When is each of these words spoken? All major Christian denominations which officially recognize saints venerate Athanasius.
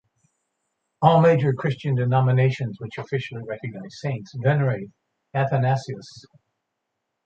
All 1.03 1.21
major 1.21 1.53
Christian 1.53 1.93
denominations 1.93 2.77
which 2.79 2.97
officially 2.97 3.43
recognize 3.47 3.99
saints 3.99 4.33
venerate 4.43 4.89
Athanasius. 5.35 6.25